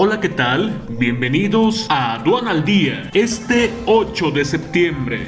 [0.00, 0.80] Hola, ¿qué tal?
[0.90, 5.26] Bienvenidos a Aduana al Día, este 8 de septiembre.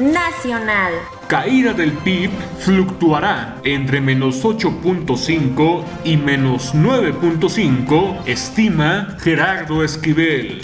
[0.00, 0.94] Nacional.
[1.28, 2.30] Caída del PIB
[2.60, 10.62] fluctuará entre menos 8.5 y menos 9.5, estima Gerardo Esquivel.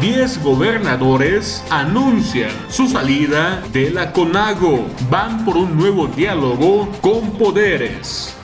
[0.00, 4.86] 10 gobernadores anuncian su salida de la CONAGO.
[5.08, 8.36] Van por un nuevo diálogo con poderes.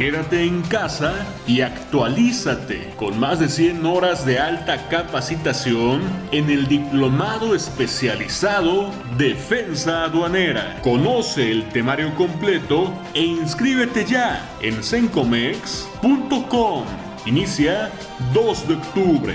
[0.00, 1.12] Quédate en casa
[1.46, 6.00] y actualízate con más de 100 horas de alta capacitación
[6.32, 10.78] en el Diplomado Especializado Defensa Aduanera.
[10.80, 16.84] Conoce el temario completo e inscríbete ya en sencomex.com.
[17.26, 17.90] Inicia
[18.32, 19.34] 2 de octubre.